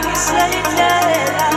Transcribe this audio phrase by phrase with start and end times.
[0.00, 1.49] ngizokhamisela indlela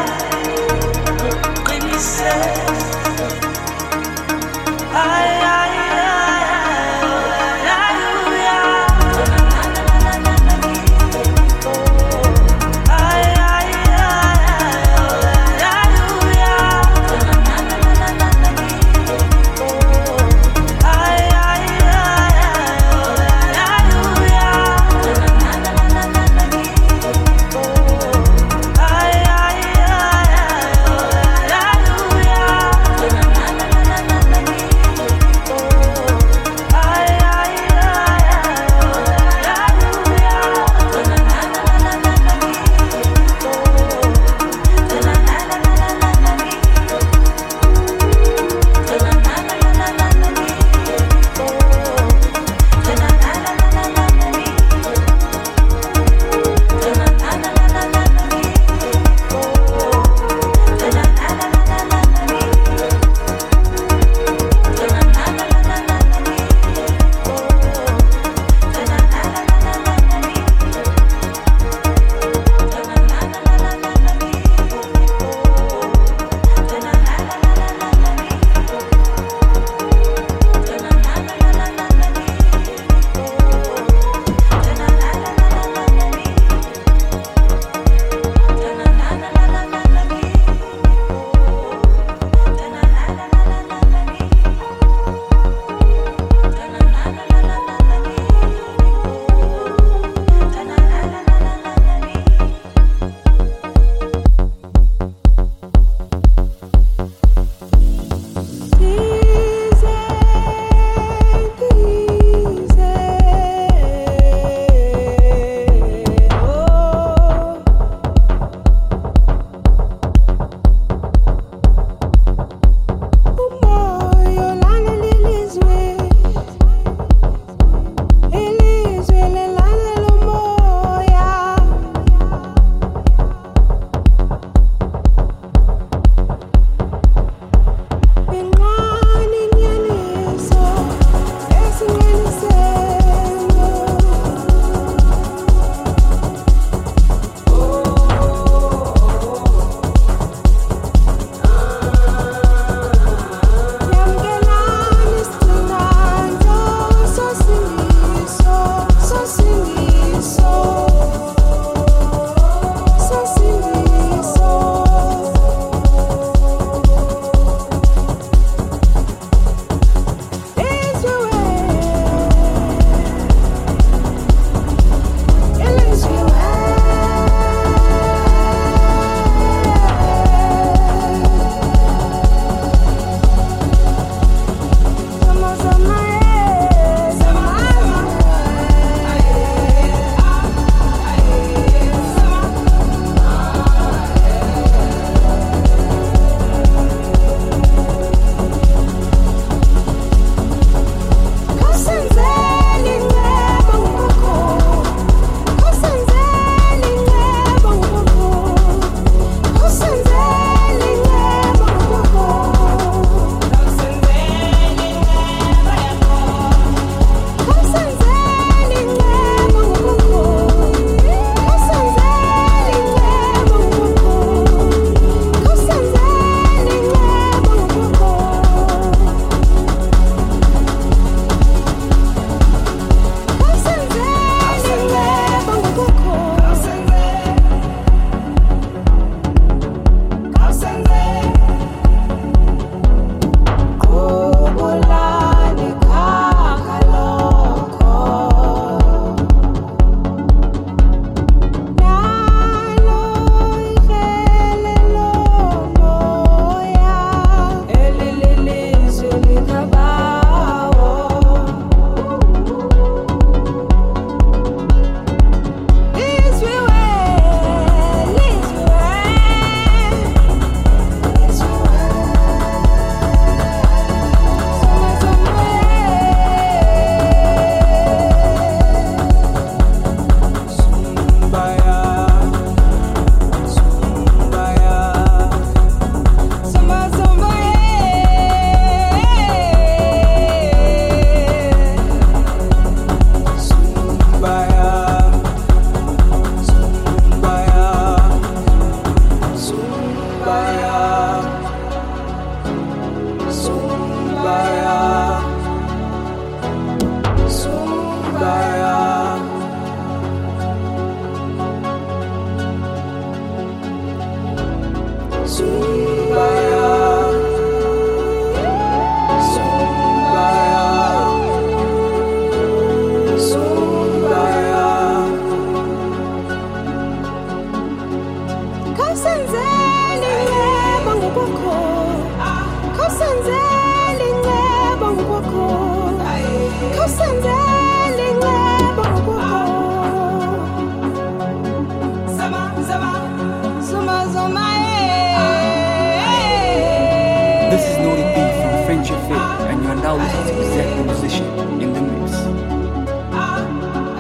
[350.00, 351.28] sound is Zack the Musician
[351.62, 352.12] in the mix.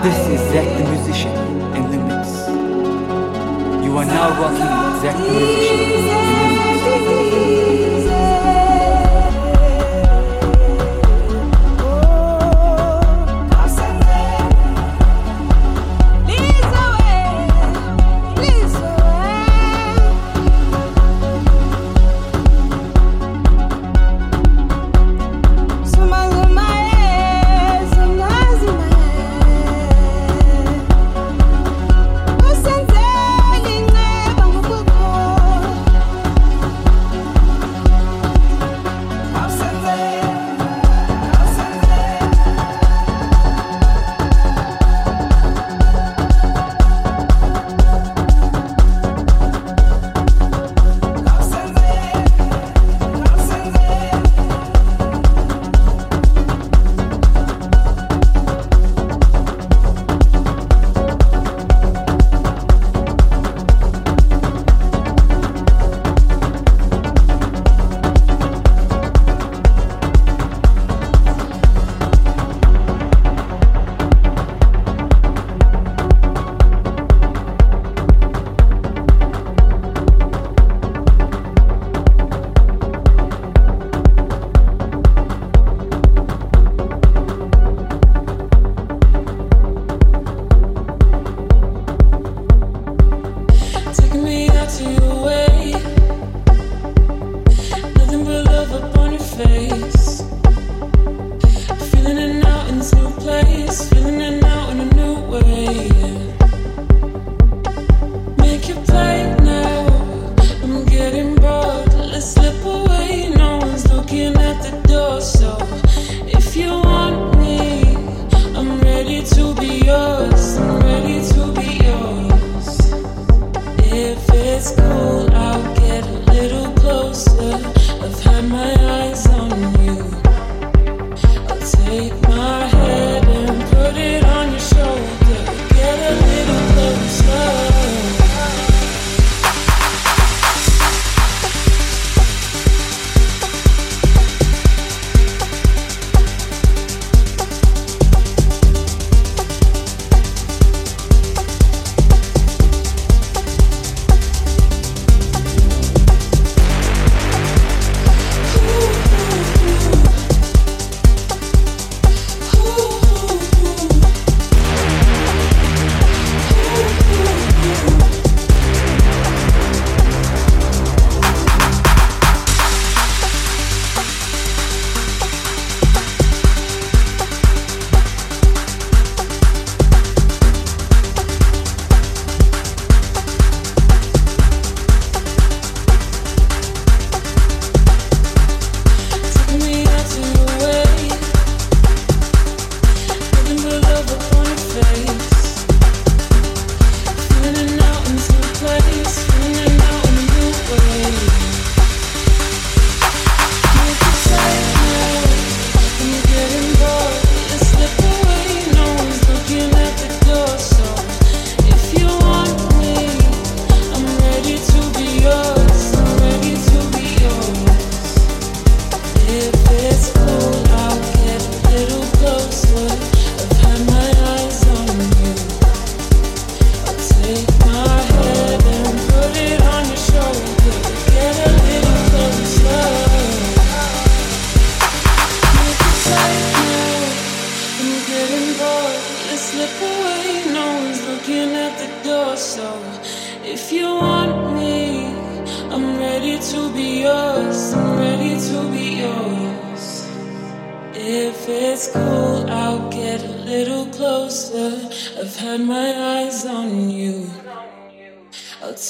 [0.04, 1.36] This is Zack the Musician
[1.76, 2.30] in the mix.
[3.86, 6.33] You are now rocking Zack the Musician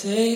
[0.03, 0.32] say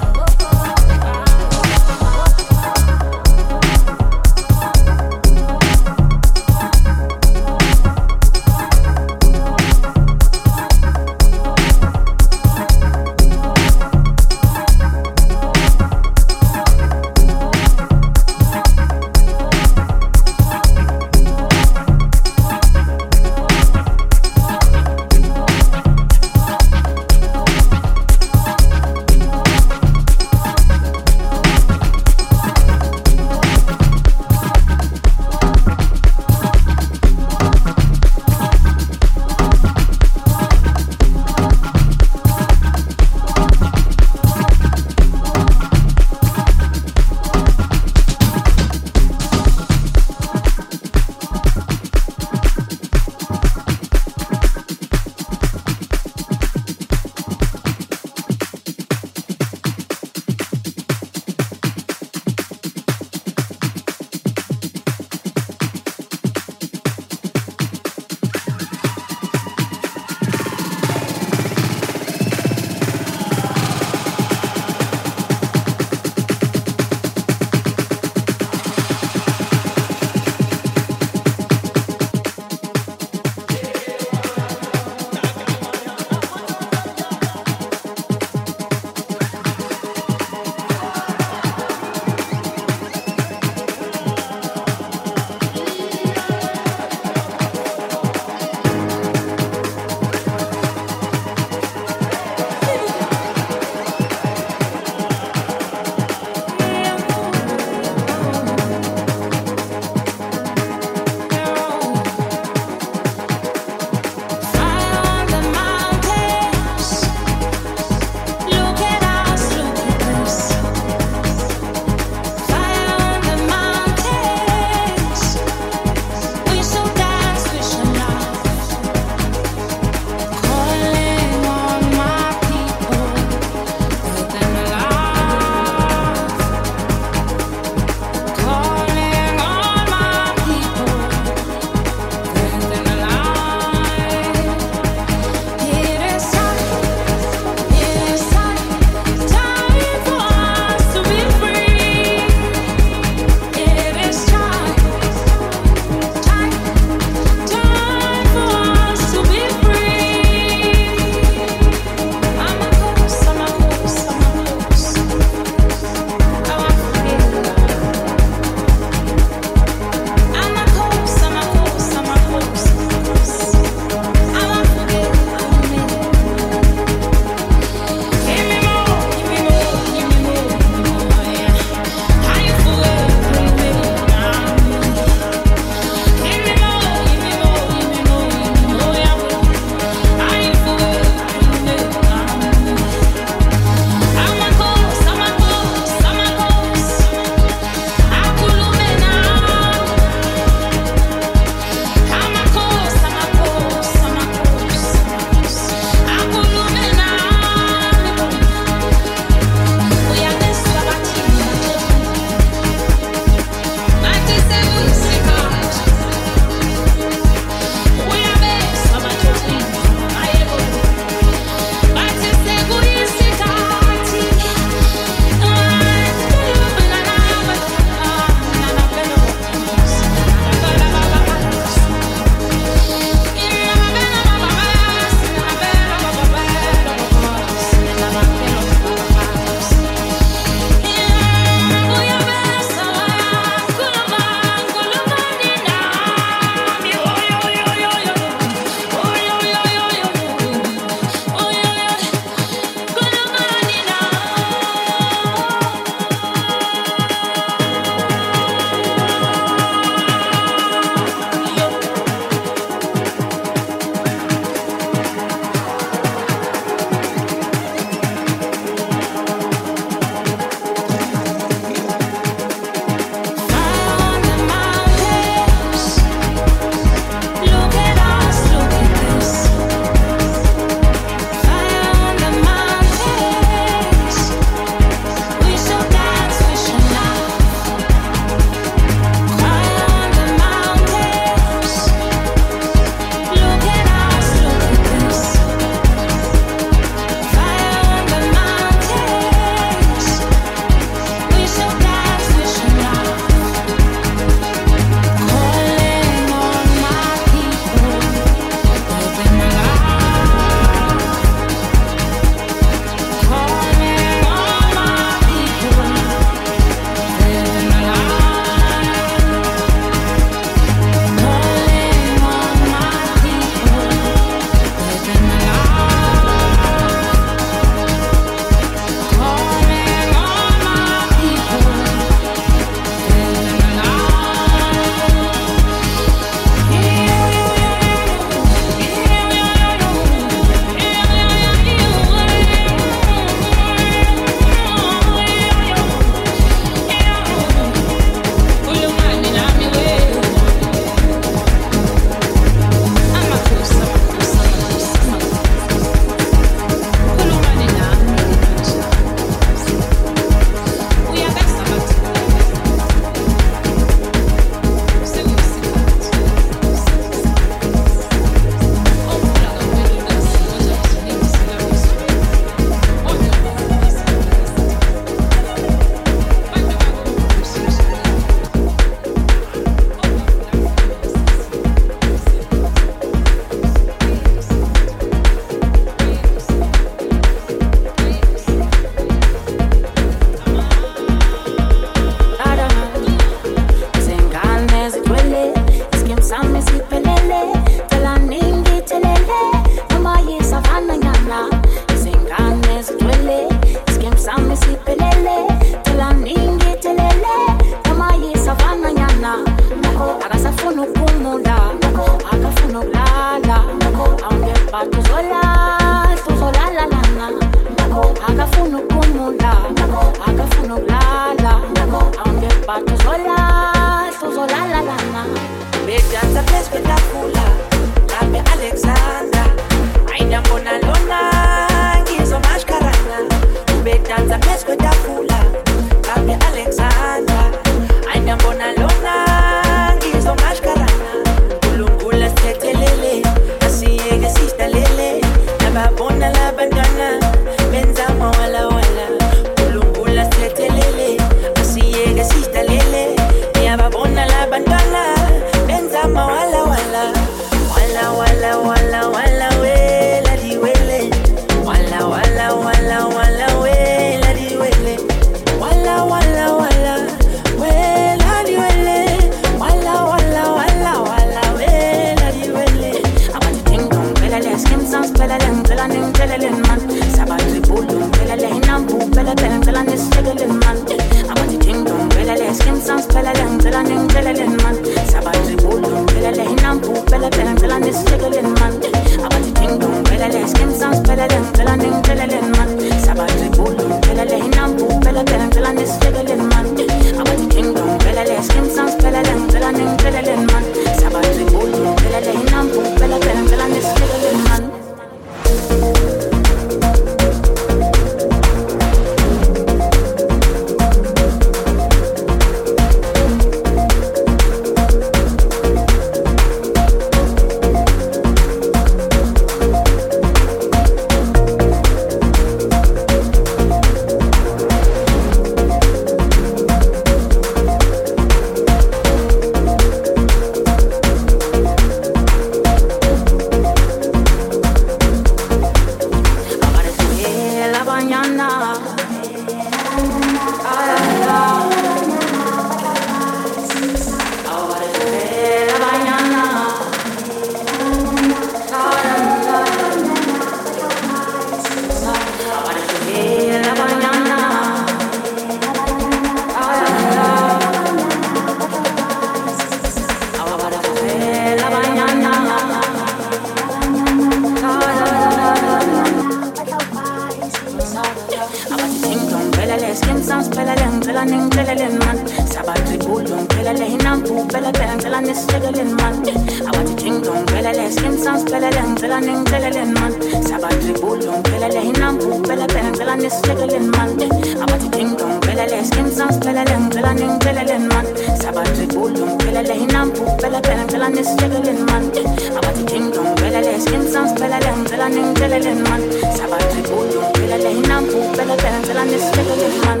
[591.10, 592.04] man is juggling man.
[592.16, 596.02] I want a kingdom, belele, skin sounds belele, I'm telling telling man.
[596.36, 598.04] Sabati bulum, belele, hinam,
[598.36, 600.00] belele, telling is juggling man.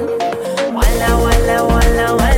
[0.74, 2.37] Walla, walla, walla, walla.